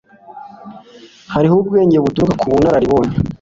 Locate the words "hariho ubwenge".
1.33-1.97